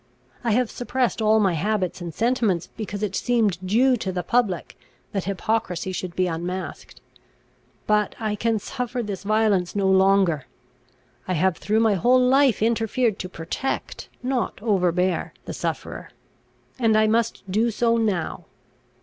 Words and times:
I 0.43 0.53
have 0.53 0.71
suppressed 0.71 1.21
all 1.21 1.39
my 1.39 1.53
habits 1.53 2.01
and 2.01 2.11
sentiments, 2.11 2.69
because 2.75 3.03
it 3.03 3.15
seemed 3.15 3.59
due 3.63 3.95
to 3.97 4.11
the 4.11 4.23
public 4.23 4.75
that 5.11 5.25
hypocrisy 5.25 5.91
should 5.91 6.15
be 6.15 6.25
unmasked. 6.25 6.99
But 7.85 8.15
I 8.19 8.33
can 8.33 8.57
suffer 8.57 9.03
this 9.03 9.21
violence 9.21 9.75
no 9.75 9.85
longer. 9.87 10.47
I 11.27 11.33
have 11.33 11.55
through 11.55 11.81
my 11.81 11.93
whole 11.93 12.17
life 12.19 12.63
interfered 12.63 13.19
to 13.19 13.29
protect, 13.29 14.09
not 14.23 14.57
overbear, 14.63 15.35
the 15.45 15.53
sufferer; 15.53 16.09
and 16.79 16.97
I 16.97 17.05
must 17.05 17.43
do 17.47 17.69
so 17.69 17.95
now. 17.97 18.45